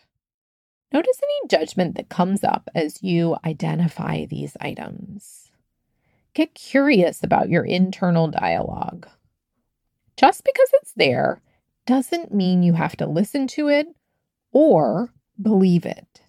Notice 0.91 1.20
any 1.24 1.48
judgment 1.50 1.96
that 1.96 2.10
comes 2.10 2.43
up 2.43 2.70
as 2.75 3.01
you 3.01 3.36
identify 3.43 4.25
these 4.25 4.55
items. 4.62 5.51
Get 6.34 6.53
curious 6.53 7.24
about 7.24 7.50
your 7.50 7.63
internal 7.63 8.27
dialogue. 8.27 9.08
Just 10.17 10.43
because 10.43 10.70
it's 10.74 10.93
there 10.93 11.41
doesn't 11.86 12.34
mean 12.34 12.63
you 12.63 12.74
have 12.74 12.96
to 12.98 13.08
listen 13.08 13.48
to 13.48 13.67
it 13.70 13.88
or 14.51 15.12
believe 15.41 15.86
it. 15.86 16.22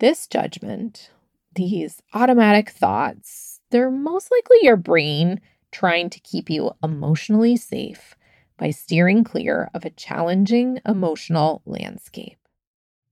This 0.00 0.26
judgment, 0.26 1.10
these 1.54 2.02
automatic 2.12 2.70
thoughts, 2.70 3.60
they're 3.70 3.90
most 3.90 4.30
likely 4.30 4.58
your 4.62 4.76
brain 4.76 5.40
trying 5.72 6.10
to 6.10 6.20
keep 6.20 6.50
you 6.50 6.72
emotionally 6.82 7.56
safe 7.56 8.14
by 8.58 8.70
steering 8.70 9.24
clear 9.24 9.70
of 9.74 9.84
a 9.84 9.90
challenging 9.90 10.80
emotional 10.86 11.62
landscape. 11.66 12.38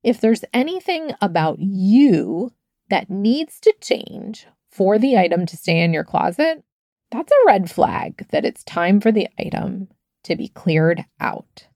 If 0.03 0.21
there's 0.21 0.45
anything 0.53 1.13
about 1.21 1.59
you 1.61 2.53
that 2.91 3.11
needs 3.11 3.61
to 3.61 3.75
change 3.81 4.47
for 4.71 4.99
the 4.99 5.17
item 5.17 5.47
to 5.47 5.57
stay 5.57 5.81
in 5.81 5.93
your 5.93 6.05
closet, 6.05 6.65
that's 7.11 7.33
a 7.33 7.47
red 7.47 7.71
flag 7.71 8.27
that 8.31 8.45
it's 8.45 8.65
time 8.65 9.01
for 9.01 9.13
the 9.13 9.29
item 9.39 9.89
to 10.25 10.37
be 10.37 10.49
cleared 10.49 11.05
out. 11.21 11.69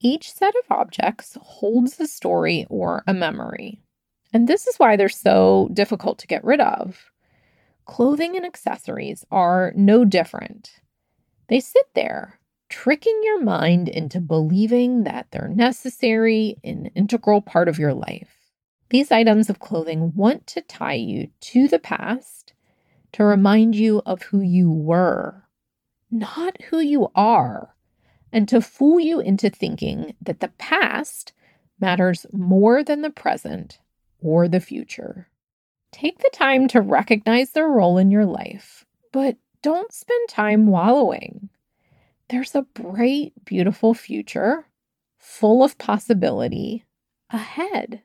Each 0.00 0.32
set 0.32 0.54
of 0.54 0.70
objects 0.70 1.36
holds 1.40 1.98
a 1.98 2.06
story 2.06 2.66
or 2.68 3.02
a 3.06 3.14
memory, 3.14 3.80
and 4.32 4.46
this 4.46 4.66
is 4.66 4.76
why 4.76 4.96
they're 4.96 5.08
so 5.08 5.70
difficult 5.72 6.18
to 6.18 6.26
get 6.26 6.44
rid 6.44 6.60
of. 6.60 7.10
Clothing 7.86 8.36
and 8.36 8.44
accessories 8.44 9.24
are 9.30 9.72
no 9.74 10.04
different. 10.04 10.80
They 11.48 11.60
sit 11.60 11.86
there 11.94 12.38
tricking 12.68 13.20
your 13.22 13.42
mind 13.42 13.88
into 13.88 14.20
believing 14.20 15.04
that 15.04 15.26
they're 15.30 15.48
necessary, 15.48 16.56
an 16.64 16.86
integral 16.94 17.40
part 17.40 17.68
of 17.68 17.78
your 17.78 17.94
life. 17.94 18.36
These 18.90 19.10
items 19.10 19.50
of 19.50 19.58
clothing 19.58 20.12
want 20.14 20.46
to 20.48 20.60
tie 20.60 20.94
you 20.94 21.28
to 21.40 21.68
the 21.68 21.78
past 21.78 22.54
to 23.12 23.24
remind 23.24 23.74
you 23.74 24.02
of 24.06 24.22
who 24.22 24.40
you 24.40 24.70
were, 24.70 25.44
not 26.10 26.60
who 26.64 26.78
you 26.78 27.10
are, 27.14 27.74
and 28.32 28.48
to 28.48 28.60
fool 28.60 29.00
you 29.00 29.20
into 29.20 29.50
thinking 29.50 30.14
that 30.20 30.40
the 30.40 30.52
past 30.58 31.32
matters 31.80 32.26
more 32.32 32.82
than 32.84 33.02
the 33.02 33.10
present 33.10 33.80
or 34.20 34.48
the 34.48 34.60
future. 34.60 35.28
Take 35.92 36.18
the 36.18 36.30
time 36.32 36.68
to 36.68 36.80
recognize 36.80 37.50
their 37.50 37.68
role 37.68 37.98
in 37.98 38.10
your 38.10 38.26
life, 38.26 38.84
but 39.12 39.36
don't 39.62 39.92
spend 39.92 40.28
time 40.28 40.66
wallowing 40.66 41.48
there's 42.28 42.54
a 42.54 42.62
bright, 42.62 43.32
beautiful 43.44 43.94
future 43.94 44.66
full 45.18 45.62
of 45.62 45.78
possibility 45.78 46.84
ahead. 47.30 48.02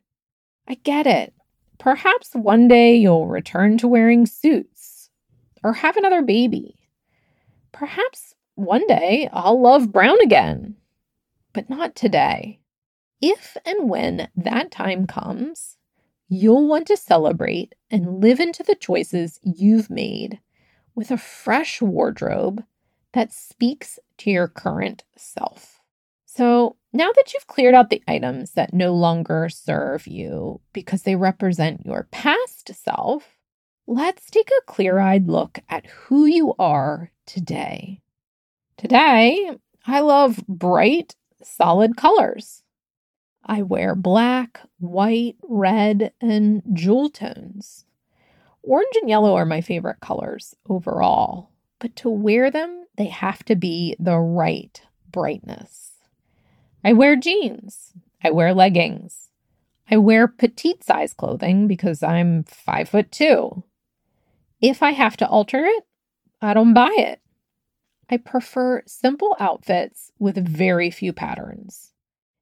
I 0.68 0.76
get 0.76 1.08
it. 1.08 1.34
Perhaps 1.80 2.32
one 2.34 2.68
day 2.68 2.96
you'll 2.96 3.28
return 3.28 3.78
to 3.80 3.88
wearing 3.88 4.26
suits 4.26 5.10
or 5.64 5.74
have 5.74 5.98
another 5.98 6.22
baby. 6.22 6.76
Perhaps 7.72 8.36
one 8.56 8.86
day 8.86 9.28
I'll 9.34 9.60
love 9.60 9.92
brown 9.92 10.18
again, 10.22 10.76
but 11.54 11.70
not 11.70 11.96
today. 11.96 12.60
If 13.22 13.58
and 13.66 13.90
when 13.90 14.30
that 14.36 14.72
time 14.72 15.08
comes, 15.08 15.78
you'll 16.28 16.68
want 16.68 16.88
to 16.88 16.98
celebrate 16.98 17.74
and 17.90 18.22
live 18.22 18.40
into 18.40 18.64
the 18.64 18.76
choices 18.76 19.40
you've 19.44 19.90
made 19.90 20.40
with 20.96 21.12
a 21.12 21.18
fresh 21.18 21.82
wardrobe 21.82 22.64
that 23.14 23.34
speaks 23.34 24.00
to 24.18 24.30
your 24.30 24.48
current 24.48 25.04
self. 25.16 25.80
So 26.26 26.78
now 26.94 27.12
that 27.14 27.34
you've 27.34 27.48
cleared 27.48 27.76
out 27.76 27.90
the 27.90 28.04
items 28.08 28.52
that 28.52 28.74
no 28.74 28.94
longer 28.94 29.50
serve 29.50 30.08
you 30.08 30.62
because 30.74 31.04
they 31.04 31.16
represent 31.16 31.86
your 31.86 32.08
past 32.12 32.74
self, 32.74 33.38
let's 33.86 34.30
take 34.30 34.50
a 34.50 34.66
clear 34.66 35.00
eyed 35.00 35.28
look 35.28 35.60
at 35.70 35.88
who 35.88 36.26
you 36.26 36.54
are 36.58 37.12
today. 37.26 38.02
Today, 38.78 39.52
I 39.86 40.00
love 40.00 40.44
bright, 40.48 41.16
solid 41.44 41.98
colors. 41.98 42.64
I 43.46 43.64
wear 43.64 43.96
black, 43.96 44.62
white, 44.80 45.36
red, 45.44 46.14
and 46.22 46.62
jewel 46.74 47.10
tones. 47.10 47.86
Orange 48.64 48.96
and 49.02 49.10
yellow 49.10 49.36
are 49.36 49.46
my 49.46 49.62
favorite 49.62 50.00
colors 50.00 50.56
overall, 50.70 51.50
but 51.82 51.96
to 51.98 52.10
wear 52.10 52.50
them 52.50 52.86
they 52.96 53.08
have 53.08 53.44
to 53.46 53.56
be 53.56 53.96
the 54.00 54.18
right 54.18 54.82
brightness. 55.12 55.94
I 56.84 56.94
wear 56.94 57.16
jeans. 57.16 57.94
I 58.24 58.32
wear 58.32 58.54
leggings. 58.54 59.30
I 59.90 59.98
wear 59.98 60.28
petite 60.28 60.84
size 60.84 61.14
clothing 61.14 61.68
because 61.68 62.04
I'm 62.04 62.44
five 62.44 62.90
foot 62.90 63.12
two. 63.12 63.64
If 64.62 64.84
I 64.84 64.92
have 64.92 65.18
to 65.18 65.28
alter 65.28 65.66
it, 65.66 65.86
I 66.42 66.54
don't 66.54 66.74
buy 66.74 66.94
it. 66.98 67.20
I 68.10 68.18
prefer 68.18 68.84
simple 68.86 69.36
outfits 69.40 70.12
with 70.20 70.48
very 70.48 70.92
few 70.92 71.14
patterns. 71.14 71.92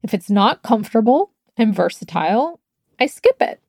If 0.04 0.14
it's 0.14 0.30
not 0.30 0.64
comfortable 0.64 1.32
and 1.56 1.74
versatile, 1.74 2.60
I 3.00 3.06
skip 3.06 3.42
it. 3.42 3.62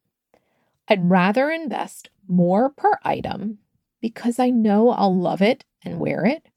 I'd 0.89 1.09
rather 1.09 1.50
invest 1.50 2.11
more 2.27 2.71
per 2.71 2.99
item 3.05 3.59
because 4.00 4.38
I 4.38 4.50
know 4.50 4.90
I'll 4.90 5.16
love 5.16 5.42
it 5.42 5.64
and 5.85 6.00
wear 6.00 6.25
it 6.25 6.49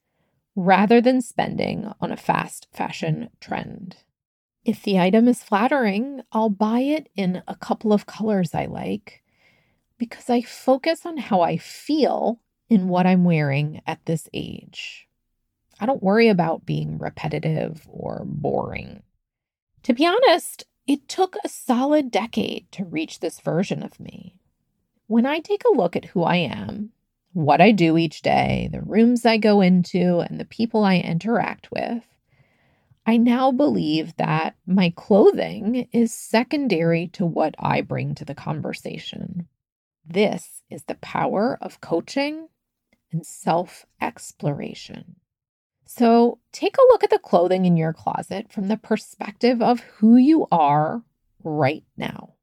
rather 0.56 1.02
than 1.02 1.22
spending 1.22 1.92
on 2.00 2.12
a 2.12 2.18
fast 2.18 2.68
fashion 2.72 3.30
trend. 3.40 3.98
If 4.66 4.84
the 4.84 5.00
item 5.00 5.28
is 5.28 5.44
flattering, 5.44 6.22
I'll 6.32 6.50
buy 6.50 6.80
it 6.80 7.10
in 7.16 7.44
a 7.48 7.56
couple 7.56 7.92
of 7.92 8.06
colors 8.06 8.54
I 8.54 8.66
like 8.66 9.24
because 9.98 10.30
I 10.30 10.42
focus 10.42 11.06
on 11.06 11.18
how 11.18 11.42
I 11.42 11.58
feel 11.58 12.40
in 12.70 12.88
what 12.88 13.06
I'm 13.06 13.24
wearing 13.24 13.82
at 13.86 14.06
this 14.06 14.30
age. 14.34 15.08
I 15.80 15.86
don't 15.86 16.04
worry 16.04 16.30
about 16.30 16.66
being 16.66 16.98
repetitive 16.98 17.86
or 17.90 18.24
boring. 18.26 19.04
To 19.84 19.94
be 19.94 20.06
honest, 20.06 20.66
it 20.88 21.08
took 21.08 21.36
a 21.44 21.50
solid 21.50 22.12
decade 22.12 22.72
to 22.72 22.86
reach 22.86 23.20
this 23.20 23.40
version 23.40 23.84
of 23.84 24.00
me. 24.00 24.36
When 25.08 25.26
I 25.26 25.40
take 25.40 25.64
a 25.66 25.76
look 25.76 25.96
at 25.96 26.06
who 26.06 26.24
I 26.24 26.38
am, 26.38 26.92
what 27.34 27.62
I 27.62 27.72
do 27.72 27.98
each 27.98 28.22
day, 28.22 28.70
the 28.72 28.82
rooms 28.82 29.26
I 29.26 29.38
go 29.38 29.62
into, 29.62 30.20
and 30.20 30.40
the 30.40 30.46
people 30.46 30.84
I 30.84 30.98
interact 30.98 31.72
with, 31.72 32.04
I 33.06 33.18
now 33.18 33.52
believe 33.52 34.16
that 34.16 34.56
my 34.66 34.94
clothing 34.96 35.88
is 35.92 36.14
secondary 36.14 37.08
to 37.10 37.26
what 37.26 37.56
I 37.60 37.82
bring 37.82 38.16
to 38.16 38.26
the 38.26 38.36
conversation. 38.36 39.48
This 40.06 40.62
is 40.70 40.84
the 40.84 40.96
power 40.96 41.58
of 41.60 41.82
coaching 41.82 42.48
and 43.12 43.26
self 43.26 43.86
exploration. 44.00 45.16
So 45.86 46.40
take 46.52 46.78
a 46.78 46.88
look 46.90 47.04
at 47.04 47.10
the 47.10 47.20
clothing 47.20 47.66
in 47.66 47.78
your 47.78 47.94
closet 47.94 48.52
from 48.52 48.68
the 48.68 48.78
perspective 48.78 49.62
of 49.62 49.82
who 49.82 50.16
you 50.16 50.48
are 50.52 51.04
right 51.44 51.84
now. 51.98 52.34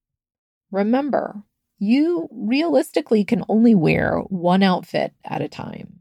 Remember, 0.71 1.43
you 1.81 2.29
realistically 2.31 3.25
can 3.25 3.43
only 3.49 3.75
wear 3.75 4.19
one 4.29 4.63
outfit 4.63 5.15
at 5.25 5.41
a 5.41 5.49
time. 5.49 6.01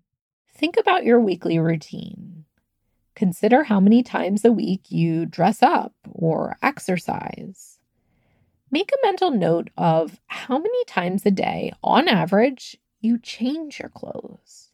Think 0.53 0.75
about 0.77 1.05
your 1.05 1.21
weekly 1.21 1.57
routine. 1.57 2.43
Consider 3.15 3.63
how 3.63 3.79
many 3.79 4.03
times 4.03 4.43
a 4.43 4.51
week 4.51 4.91
you 4.91 5.25
dress 5.25 5.63
up 5.63 5.93
or 6.11 6.57
exercise. 6.61 7.79
Make 8.69 8.91
a 8.91 9.05
mental 9.07 9.31
note 9.31 9.69
of 9.77 10.19
how 10.27 10.57
many 10.57 10.83
times 10.85 11.25
a 11.25 11.31
day, 11.31 11.71
on 11.81 12.09
average, 12.09 12.77
you 12.99 13.17
change 13.17 13.79
your 13.79 13.89
clothes. 13.89 14.71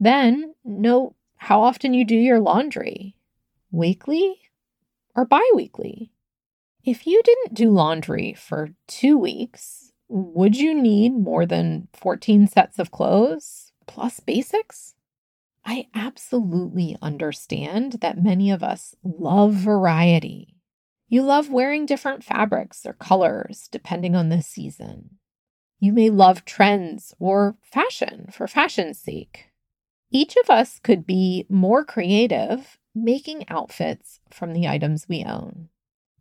Then 0.00 0.54
note 0.64 1.14
how 1.36 1.60
often 1.60 1.92
you 1.92 2.06
do 2.06 2.16
your 2.16 2.40
laundry 2.40 3.16
weekly 3.70 4.40
or 5.14 5.26
bi 5.26 5.46
weekly. 5.54 6.10
If 6.84 7.06
you 7.06 7.20
didn't 7.22 7.52
do 7.52 7.70
laundry 7.70 8.32
for 8.32 8.70
two 8.86 9.18
weeks, 9.18 9.89
would 10.10 10.56
you 10.56 10.74
need 10.74 11.10
more 11.10 11.46
than 11.46 11.86
14 11.94 12.48
sets 12.48 12.80
of 12.80 12.90
clothes 12.90 13.70
plus 13.86 14.18
basics? 14.18 14.94
I 15.64 15.86
absolutely 15.94 16.96
understand 17.00 17.98
that 18.00 18.22
many 18.22 18.50
of 18.50 18.62
us 18.62 18.96
love 19.04 19.54
variety. 19.54 20.56
You 21.08 21.22
love 21.22 21.48
wearing 21.48 21.86
different 21.86 22.24
fabrics 22.24 22.84
or 22.84 22.94
colors 22.94 23.68
depending 23.70 24.16
on 24.16 24.30
the 24.30 24.42
season. 24.42 25.18
You 25.78 25.92
may 25.92 26.10
love 26.10 26.44
trends 26.44 27.14
or 27.20 27.56
fashion 27.62 28.28
for 28.32 28.48
fashion's 28.48 28.98
sake. 28.98 29.50
Each 30.10 30.36
of 30.42 30.50
us 30.50 30.80
could 30.80 31.06
be 31.06 31.46
more 31.48 31.84
creative 31.84 32.78
making 32.96 33.48
outfits 33.48 34.18
from 34.28 34.52
the 34.52 34.66
items 34.66 35.08
we 35.08 35.24
own. 35.24 35.68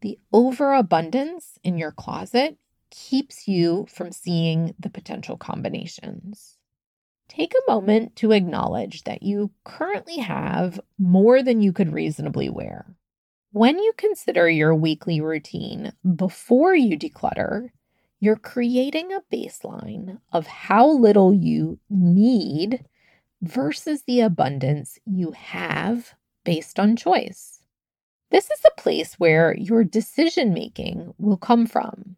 The 0.02 0.20
overabundance 0.32 1.58
in 1.64 1.80
your 1.80 1.92
closet 1.92 2.58
keeps 2.92 3.48
you 3.48 3.86
from 3.90 4.12
seeing 4.12 4.74
the 4.80 4.90
potential 4.90 5.38
combinations. 5.38 6.58
Take 7.28 7.54
a 7.54 7.72
moment 7.72 8.16
to 8.18 8.32
acknowledge 8.32 9.04
that 9.04 9.22
you 9.22 9.52
currently 9.64 10.18
have 10.18 10.80
more 10.98 11.44
than 11.44 11.62
you 11.62 11.72
could 11.72 11.94
reasonably 11.94 12.50
wear. 12.50 12.96
When 13.52 13.78
you 13.78 13.94
consider 13.98 14.50
your 14.50 14.76
weekly 14.76 15.22
routine 15.22 15.94
before 16.16 16.76
you 16.76 16.98
declutter, 16.98 17.70
you're 18.20 18.36
creating 18.36 19.12
a 19.14 19.22
baseline 19.34 20.20
of 20.32 20.48
how 20.48 20.88
little 20.88 21.34
you 21.34 21.80
need 21.90 22.86
versus 23.42 24.04
the 24.04 24.22
abundance 24.22 25.00
you 25.06 25.32
have 25.32 26.14
based 26.44 26.80
on 26.80 26.96
choice. 26.96 27.62
This 28.32 28.52
is 28.52 28.60
a 28.66 28.82
place 28.82 29.16
where 29.16 29.56
your 29.58 29.84
decision 29.84 30.54
making 30.54 31.14
will 31.18 31.38
come 31.38 31.66
from. 31.66 32.18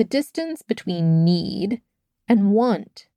The 0.00 0.04
distance 0.04 0.62
between 0.62 1.24
need 1.26 1.82
and 2.26 2.52
want. 2.52 3.08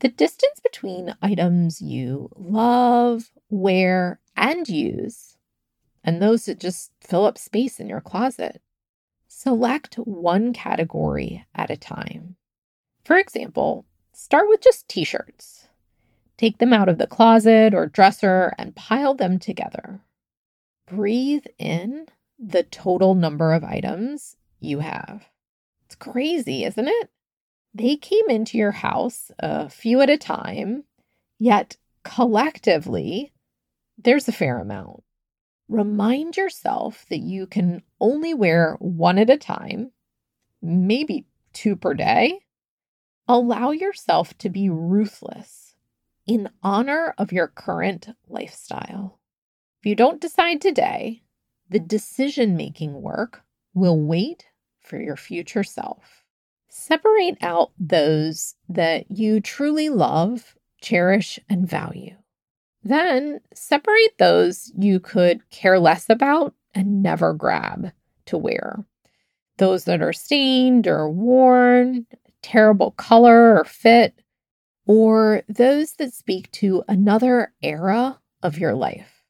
The 0.00 0.08
distance 0.08 0.58
between 0.60 1.14
items 1.22 1.80
you 1.80 2.30
love, 2.34 3.30
wear, 3.48 4.18
and 4.36 4.68
use, 4.68 5.36
and 6.02 6.20
those 6.20 6.46
that 6.46 6.58
just 6.58 6.90
fill 7.00 7.26
up 7.26 7.38
space 7.38 7.78
in 7.78 7.88
your 7.88 8.00
closet. 8.00 8.60
Select 9.28 9.94
one 9.94 10.52
category 10.52 11.46
at 11.54 11.70
a 11.70 11.76
time. 11.76 12.34
For 13.04 13.18
example, 13.18 13.86
start 14.12 14.48
with 14.48 14.62
just 14.62 14.88
t 14.88 15.04
shirts. 15.04 15.68
Take 16.36 16.58
them 16.58 16.72
out 16.72 16.88
of 16.88 16.98
the 16.98 17.06
closet 17.06 17.72
or 17.72 17.86
dresser 17.86 18.52
and 18.58 18.74
pile 18.74 19.14
them 19.14 19.38
together. 19.38 20.00
Breathe 20.88 21.46
in 21.56 22.06
the 22.36 22.64
total 22.64 23.14
number 23.14 23.52
of 23.52 23.62
items 23.62 24.36
you 24.58 24.80
have. 24.80 25.28
It's 25.86 25.94
crazy, 25.94 26.64
isn't 26.64 26.88
it? 26.88 27.10
They 27.72 27.96
came 27.96 28.28
into 28.28 28.58
your 28.58 28.72
house 28.72 29.30
a 29.38 29.68
few 29.68 30.00
at 30.00 30.10
a 30.10 30.18
time, 30.18 30.84
yet 31.38 31.76
collectively, 32.02 33.32
there's 33.96 34.26
a 34.26 34.32
fair 34.32 34.58
amount. 34.58 35.04
Remind 35.68 36.36
yourself 36.36 37.06
that 37.08 37.20
you 37.20 37.46
can 37.46 37.82
only 38.00 38.34
wear 38.34 38.76
one 38.80 39.18
at 39.18 39.30
a 39.30 39.36
time, 39.36 39.92
maybe 40.60 41.26
two 41.52 41.76
per 41.76 41.94
day. 41.94 42.40
Allow 43.28 43.70
yourself 43.70 44.36
to 44.38 44.48
be 44.48 44.68
ruthless 44.68 45.76
in 46.26 46.48
honor 46.62 47.14
of 47.16 47.32
your 47.32 47.46
current 47.46 48.08
lifestyle. 48.28 49.20
If 49.80 49.86
you 49.86 49.94
don't 49.94 50.20
decide 50.20 50.60
today, 50.60 51.22
the 51.68 51.78
decision 51.78 52.56
making 52.56 53.00
work 53.02 53.42
will 53.74 54.00
wait 54.00 54.46
for 54.86 55.00
your 55.00 55.16
future 55.16 55.64
self. 55.64 56.24
Separate 56.68 57.36
out 57.42 57.72
those 57.78 58.54
that 58.68 59.10
you 59.10 59.40
truly 59.40 59.88
love, 59.88 60.54
cherish, 60.80 61.38
and 61.48 61.68
value. 61.68 62.14
Then 62.82 63.40
separate 63.52 64.16
those 64.18 64.72
you 64.78 65.00
could 65.00 65.48
care 65.50 65.78
less 65.78 66.08
about 66.08 66.54
and 66.74 67.02
never 67.02 67.32
grab 67.32 67.92
to 68.26 68.38
wear. 68.38 68.84
Those 69.58 69.84
that 69.84 70.02
are 70.02 70.12
stained 70.12 70.86
or 70.86 71.10
worn, 71.10 72.06
terrible 72.42 72.92
color 72.92 73.58
or 73.58 73.64
fit, 73.64 74.20
or 74.86 75.42
those 75.48 75.94
that 75.94 76.12
speak 76.12 76.50
to 76.52 76.84
another 76.86 77.52
era 77.62 78.20
of 78.42 78.58
your 78.58 78.74
life. 78.74 79.24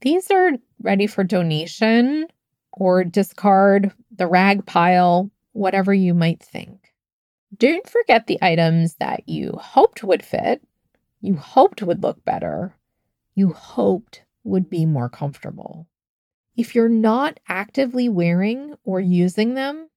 These 0.00 0.30
are 0.30 0.52
ready 0.80 1.06
for 1.06 1.24
donation 1.24 2.26
or 2.76 3.04
discard, 3.04 3.92
the 4.14 4.26
rag 4.26 4.66
pile, 4.66 5.30
whatever 5.52 5.94
you 5.94 6.14
might 6.14 6.42
think. 6.42 6.92
Don't 7.56 7.88
forget 7.88 8.26
the 8.26 8.38
items 8.42 8.96
that 8.96 9.28
you 9.28 9.52
hoped 9.60 10.02
would 10.02 10.24
fit, 10.24 10.62
you 11.20 11.36
hoped 11.36 11.82
would 11.82 12.02
look 12.02 12.24
better, 12.24 12.74
you 13.34 13.52
hoped 13.52 14.24
would 14.42 14.68
be 14.68 14.84
more 14.84 15.08
comfortable. 15.08 15.86
If 16.56 16.74
you're 16.74 16.88
not 16.88 17.40
actively 17.48 18.08
wearing 18.08 18.74
or 18.84 19.00
using 19.00 19.54
them, 19.54 19.88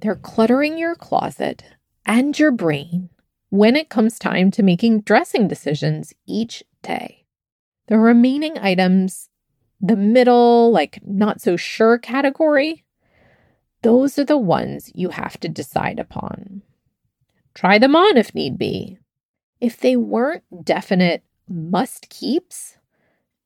they're 0.00 0.16
cluttering 0.16 0.78
your 0.78 0.94
closet 0.94 1.64
and 2.06 2.36
your 2.38 2.50
brain 2.50 3.10
when 3.50 3.76
it 3.76 3.88
comes 3.88 4.18
time 4.18 4.50
to 4.52 4.62
making 4.62 5.02
dressing 5.02 5.48
decisions 5.48 6.12
each 6.26 6.62
day. 6.82 7.26
The 7.88 7.98
remaining 7.98 8.56
items, 8.58 9.29
the 9.80 9.96
middle, 9.96 10.70
like 10.70 11.00
not 11.04 11.40
so 11.40 11.56
sure 11.56 11.98
category, 11.98 12.84
those 13.82 14.18
are 14.18 14.24
the 14.24 14.38
ones 14.38 14.90
you 14.94 15.10
have 15.10 15.38
to 15.40 15.48
decide 15.48 15.98
upon. 15.98 16.62
Try 17.54 17.78
them 17.78 17.96
on 17.96 18.16
if 18.16 18.34
need 18.34 18.58
be. 18.58 18.98
If 19.60 19.78
they 19.78 19.96
weren't 19.96 20.44
definite 20.64 21.22
must 21.48 22.08
keeps, 22.08 22.76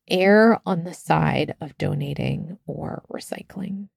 err 0.08 0.60
on 0.66 0.84
the 0.84 0.94
side 0.94 1.54
of 1.60 1.78
donating 1.78 2.58
or 2.66 3.04
recycling. 3.12 3.88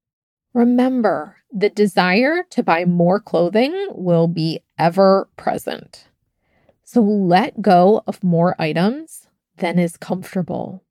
Remember, 0.54 1.36
the 1.52 1.68
desire 1.68 2.42
to 2.50 2.62
buy 2.62 2.84
more 2.84 3.20
clothing 3.20 3.74
will 3.90 4.26
be 4.26 4.60
ever 4.78 5.28
present. 5.36 6.08
So 6.84 7.02
let 7.02 7.60
go 7.60 8.02
of 8.06 8.24
more 8.24 8.56
items 8.58 9.28
than 9.58 9.78
is 9.78 9.96
comfortable. 9.96 10.84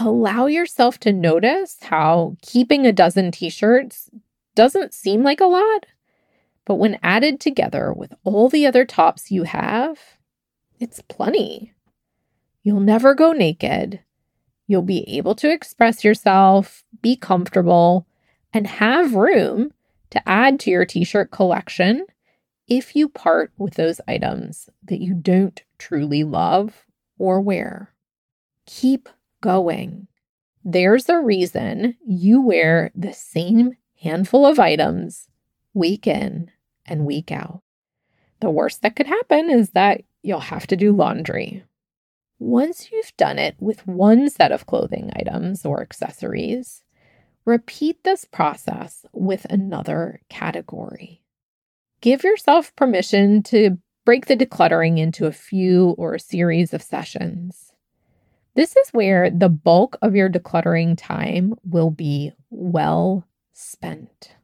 Allow 0.00 0.46
yourself 0.46 0.98
to 1.00 1.12
notice 1.12 1.76
how 1.82 2.36
keeping 2.40 2.86
a 2.86 2.92
dozen 2.92 3.32
t 3.32 3.50
shirts 3.50 4.08
doesn't 4.54 4.94
seem 4.94 5.24
like 5.24 5.40
a 5.40 5.46
lot, 5.46 5.86
but 6.64 6.76
when 6.76 7.00
added 7.02 7.40
together 7.40 7.92
with 7.92 8.14
all 8.22 8.48
the 8.48 8.64
other 8.64 8.84
tops 8.84 9.32
you 9.32 9.42
have, 9.42 9.98
it's 10.78 11.00
plenty. 11.08 11.72
You'll 12.62 12.78
never 12.78 13.12
go 13.14 13.32
naked. 13.32 14.00
You'll 14.68 14.82
be 14.82 15.02
able 15.08 15.34
to 15.36 15.50
express 15.50 16.04
yourself, 16.04 16.84
be 17.02 17.16
comfortable, 17.16 18.06
and 18.52 18.68
have 18.68 19.14
room 19.14 19.72
to 20.10 20.28
add 20.28 20.60
to 20.60 20.70
your 20.70 20.84
t 20.84 21.02
shirt 21.02 21.32
collection 21.32 22.06
if 22.68 22.94
you 22.94 23.08
part 23.08 23.50
with 23.58 23.74
those 23.74 24.00
items 24.06 24.68
that 24.84 25.00
you 25.00 25.14
don't 25.14 25.62
truly 25.78 26.22
love 26.22 26.86
or 27.18 27.40
wear. 27.40 27.94
Keep 28.66 29.08
going. 29.40 30.08
There's 30.64 31.08
a 31.08 31.20
reason 31.20 31.96
you 32.06 32.42
wear 32.42 32.90
the 32.94 33.12
same 33.12 33.72
handful 34.00 34.46
of 34.46 34.58
items 34.58 35.28
week 35.74 36.06
in 36.06 36.50
and 36.86 37.06
week 37.06 37.30
out. 37.30 37.62
The 38.40 38.50
worst 38.50 38.82
that 38.82 38.96
could 38.96 39.06
happen 39.06 39.50
is 39.50 39.70
that 39.70 40.02
you'll 40.22 40.40
have 40.40 40.66
to 40.68 40.76
do 40.76 40.92
laundry. 40.92 41.64
Once 42.38 42.90
you've 42.92 43.16
done 43.16 43.38
it 43.38 43.56
with 43.58 43.86
one 43.86 44.30
set 44.30 44.52
of 44.52 44.66
clothing 44.66 45.10
items 45.16 45.64
or 45.64 45.82
accessories, 45.82 46.84
repeat 47.44 48.04
this 48.04 48.24
process 48.24 49.04
with 49.12 49.44
another 49.46 50.20
category. 50.28 51.22
Give 52.00 52.22
yourself 52.22 52.74
permission 52.76 53.42
to 53.44 53.78
break 54.04 54.26
the 54.26 54.36
decluttering 54.36 54.98
into 54.98 55.26
a 55.26 55.32
few 55.32 55.90
or 55.98 56.14
a 56.14 56.20
series 56.20 56.72
of 56.72 56.82
sessions. 56.82 57.72
This 58.58 58.74
is 58.74 58.88
where 58.88 59.30
the 59.30 59.48
bulk 59.48 59.98
of 60.02 60.16
your 60.16 60.28
decluttering 60.28 60.98
time 60.98 61.54
will 61.62 61.92
be 61.92 62.32
well 62.50 63.24
spent. 63.52 64.34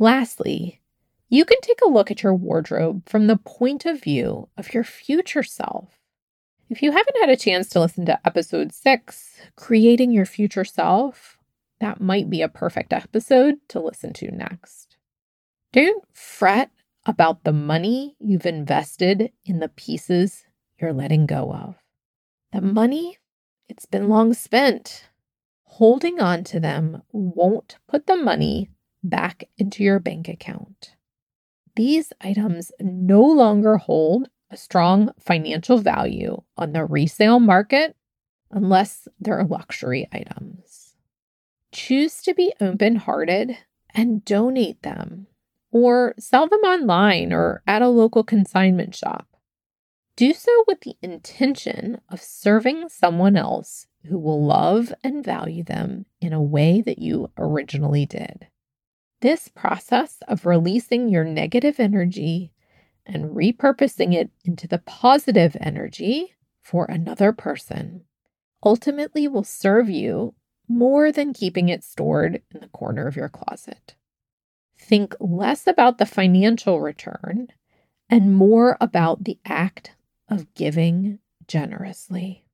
Lastly, 0.00 0.80
you 1.28 1.44
can 1.44 1.60
take 1.60 1.78
a 1.80 1.88
look 1.88 2.10
at 2.10 2.24
your 2.24 2.34
wardrobe 2.34 3.08
from 3.08 3.28
the 3.28 3.36
point 3.36 3.86
of 3.86 4.02
view 4.02 4.48
of 4.56 4.74
your 4.74 4.82
future 4.82 5.44
self. 5.44 6.00
If 6.68 6.82
you 6.82 6.90
haven't 6.90 7.20
had 7.20 7.30
a 7.30 7.36
chance 7.36 7.68
to 7.68 7.78
listen 7.78 8.04
to 8.06 8.18
episode 8.26 8.74
six, 8.74 9.40
Creating 9.54 10.10
Your 10.10 10.26
Future 10.26 10.64
Self, 10.64 11.38
that 11.78 12.00
might 12.00 12.30
be 12.30 12.42
a 12.42 12.48
perfect 12.48 12.92
episode 12.92 13.58
to 13.68 13.78
listen 13.78 14.12
to 14.14 14.32
next. 14.32 14.96
Don't 15.72 16.02
fret 16.12 16.72
about 17.06 17.44
the 17.44 17.52
money 17.52 18.16
you've 18.18 18.44
invested 18.44 19.30
in 19.44 19.60
the 19.60 19.68
pieces 19.68 20.46
you're 20.80 20.92
letting 20.92 21.26
go 21.26 21.52
of. 21.52 21.76
The 22.52 22.60
money, 22.60 23.16
it's 23.70 23.86
been 23.86 24.08
long 24.08 24.34
spent. 24.34 25.08
Holding 25.64 26.20
on 26.20 26.42
to 26.44 26.58
them 26.58 27.02
won't 27.12 27.78
put 27.88 28.06
the 28.06 28.16
money 28.16 28.68
back 29.02 29.44
into 29.56 29.84
your 29.84 30.00
bank 30.00 30.28
account. 30.28 30.96
These 31.76 32.12
items 32.20 32.72
no 32.80 33.22
longer 33.22 33.76
hold 33.76 34.28
a 34.50 34.56
strong 34.56 35.12
financial 35.20 35.78
value 35.78 36.42
on 36.56 36.72
the 36.72 36.84
resale 36.84 37.38
market 37.38 37.96
unless 38.50 39.06
they're 39.20 39.44
luxury 39.44 40.08
items. 40.12 40.96
Choose 41.70 42.20
to 42.22 42.34
be 42.34 42.52
open 42.60 42.96
hearted 42.96 43.56
and 43.94 44.24
donate 44.24 44.82
them 44.82 45.28
or 45.70 46.14
sell 46.18 46.48
them 46.48 46.60
online 46.60 47.32
or 47.32 47.62
at 47.68 47.82
a 47.82 47.88
local 47.88 48.24
consignment 48.24 48.96
shop. 48.96 49.29
Do 50.16 50.34
so 50.34 50.64
with 50.66 50.80
the 50.80 50.96
intention 51.00 52.00
of 52.10 52.20
serving 52.20 52.88
someone 52.88 53.36
else 53.36 53.86
who 54.04 54.18
will 54.18 54.44
love 54.44 54.92
and 55.02 55.24
value 55.24 55.62
them 55.62 56.06
in 56.20 56.32
a 56.32 56.42
way 56.42 56.80
that 56.82 56.98
you 56.98 57.30
originally 57.38 58.06
did. 58.06 58.48
This 59.20 59.48
process 59.48 60.18
of 60.28 60.46
releasing 60.46 61.08
your 61.08 61.24
negative 61.24 61.78
energy 61.78 62.52
and 63.06 63.36
repurposing 63.36 64.14
it 64.14 64.30
into 64.44 64.66
the 64.66 64.78
positive 64.78 65.56
energy 65.60 66.34
for 66.62 66.84
another 66.84 67.32
person 67.32 68.02
ultimately 68.62 69.26
will 69.26 69.44
serve 69.44 69.88
you 69.88 70.34
more 70.68 71.10
than 71.10 71.32
keeping 71.32 71.68
it 71.68 71.82
stored 71.82 72.42
in 72.54 72.60
the 72.60 72.68
corner 72.68 73.06
of 73.06 73.16
your 73.16 73.28
closet. 73.28 73.94
Think 74.78 75.14
less 75.18 75.66
about 75.66 75.98
the 75.98 76.06
financial 76.06 76.80
return 76.80 77.48
and 78.08 78.34
more 78.34 78.76
about 78.80 79.24
the 79.24 79.38
act 79.44 79.92
of 80.30 80.54
giving 80.54 81.18
generously. 81.46 82.44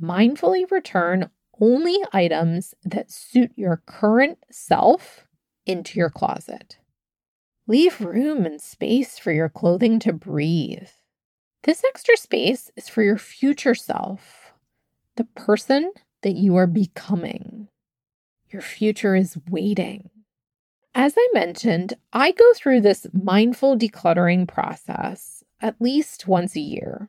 Mindfully 0.00 0.70
return 0.70 1.30
only 1.60 1.98
items 2.12 2.74
that 2.84 3.10
suit 3.10 3.52
your 3.56 3.82
current 3.86 4.38
self 4.50 5.26
into 5.66 5.98
your 5.98 6.10
closet. 6.10 6.78
Leave 7.66 8.00
room 8.00 8.44
and 8.44 8.60
space 8.60 9.18
for 9.18 9.32
your 9.32 9.48
clothing 9.48 9.98
to 9.98 10.12
breathe. 10.12 10.88
This 11.62 11.82
extra 11.84 12.16
space 12.16 12.70
is 12.76 12.88
for 12.88 13.02
your 13.02 13.16
future 13.16 13.74
self, 13.74 14.52
the 15.16 15.24
person 15.24 15.92
that 16.22 16.36
you 16.36 16.56
are 16.56 16.66
becoming. 16.66 17.68
Your 18.50 18.62
future 18.62 19.16
is 19.16 19.38
waiting. 19.48 20.10
As 20.94 21.14
I 21.16 21.28
mentioned, 21.32 21.94
I 22.12 22.32
go 22.32 22.52
through 22.54 22.82
this 22.82 23.06
mindful 23.12 23.76
decluttering 23.76 24.46
process 24.46 25.33
at 25.64 25.80
least 25.80 26.28
once 26.28 26.54
a 26.54 26.60
year. 26.60 27.08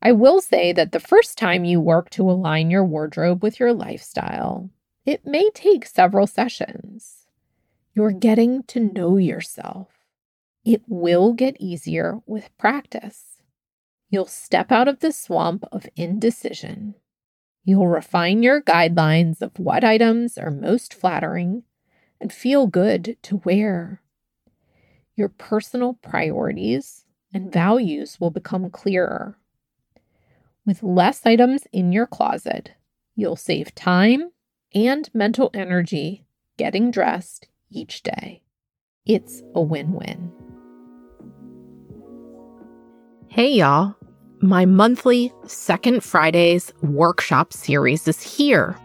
I 0.00 0.12
will 0.12 0.40
say 0.40 0.72
that 0.72 0.92
the 0.92 1.00
first 1.00 1.36
time 1.36 1.64
you 1.64 1.80
work 1.80 2.10
to 2.10 2.30
align 2.30 2.70
your 2.70 2.84
wardrobe 2.84 3.42
with 3.42 3.58
your 3.58 3.72
lifestyle, 3.72 4.70
it 5.04 5.26
may 5.26 5.50
take 5.50 5.84
several 5.84 6.28
sessions. 6.28 7.26
You're 7.92 8.12
getting 8.12 8.62
to 8.68 8.92
know 8.94 9.16
yourself. 9.16 9.88
It 10.64 10.82
will 10.86 11.32
get 11.32 11.56
easier 11.58 12.20
with 12.24 12.56
practice. 12.56 13.42
You'll 14.08 14.26
step 14.26 14.70
out 14.70 14.86
of 14.86 15.00
the 15.00 15.10
swamp 15.10 15.64
of 15.72 15.88
indecision. 15.96 16.94
You'll 17.64 17.88
refine 17.88 18.44
your 18.44 18.62
guidelines 18.62 19.42
of 19.42 19.58
what 19.58 19.82
items 19.82 20.38
are 20.38 20.52
most 20.52 20.94
flattering 20.94 21.64
and 22.20 22.32
feel 22.32 22.68
good 22.68 23.16
to 23.22 23.42
wear. 23.44 24.02
Your 25.16 25.28
personal 25.28 25.94
priorities 25.94 27.01
and 27.32 27.52
values 27.52 28.18
will 28.20 28.30
become 28.30 28.70
clearer. 28.70 29.36
With 30.64 30.82
less 30.82 31.26
items 31.26 31.66
in 31.72 31.92
your 31.92 32.06
closet, 32.06 32.72
you'll 33.16 33.36
save 33.36 33.74
time 33.74 34.30
and 34.74 35.08
mental 35.12 35.50
energy 35.54 36.24
getting 36.56 36.90
dressed 36.90 37.48
each 37.70 38.02
day. 38.02 38.42
It's 39.04 39.42
a 39.54 39.60
win 39.60 39.92
win. 39.92 40.32
Hey, 43.28 43.50
y'all. 43.50 43.96
My 44.40 44.66
monthly 44.66 45.32
Second 45.46 46.02
Fridays 46.02 46.72
workshop 46.82 47.52
series 47.52 48.08
is 48.08 48.20
here. 48.20 48.76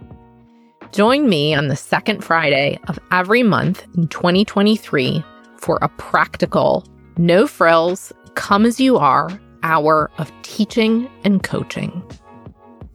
Join 0.92 1.28
me 1.28 1.54
on 1.54 1.68
the 1.68 1.76
second 1.76 2.24
Friday 2.24 2.80
of 2.88 3.00
every 3.12 3.44
month 3.44 3.84
in 3.96 4.08
2023 4.08 5.24
for 5.58 5.80
a 5.82 5.90
practical, 5.90 6.86
no 7.18 7.48
frills, 7.48 8.14
come 8.38 8.66
as 8.66 8.80
you 8.80 8.98
are 8.98 9.30
hour 9.64 10.10
of 10.18 10.32
teaching 10.44 11.10
and 11.26 11.44
coaching. 11.44 12.02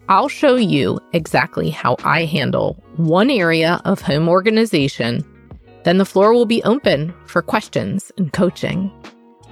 I'll 0.09 0.29
show 0.29 0.57
you 0.57 0.99
exactly 1.13 1.69
how 1.69 1.97
I 2.03 2.25
handle 2.25 2.83
one 2.97 3.31
area 3.31 3.81
of 3.85 4.01
home 4.01 4.29
organization 4.29 5.23
then 5.85 5.99
the 5.99 6.05
floor 6.05 6.33
will 6.33 6.47
be 6.47 6.63
open 6.63 7.13
for 7.27 7.43
questions 7.43 8.13
and 8.17 8.33
coaching. 8.33 8.89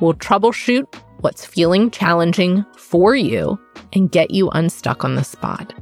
We'll 0.00 0.14
troubleshoot 0.14 0.86
what's 1.20 1.44
feeling 1.44 1.90
challenging 1.90 2.64
for 2.76 3.16
you 3.16 3.58
and 3.92 4.12
get 4.12 4.30
you 4.30 4.48
unstuck 4.50 5.04
on 5.04 5.16
the 5.16 5.24
spot. 5.24 5.74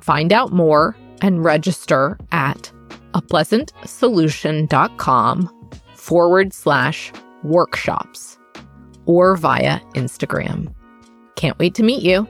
Find 0.00 0.32
out 0.32 0.52
more 0.52 0.96
and 1.22 1.44
register 1.44 2.18
at 2.32 2.72
apleasantsolution.com 3.14 5.70
forward 5.94 6.52
slash 6.52 7.12
workshops 7.42 8.38
or 9.10 9.34
via 9.36 9.80
Instagram. 9.94 10.72
Can't 11.34 11.58
wait 11.58 11.74
to 11.74 11.82
meet 11.82 12.02
you. 12.02 12.28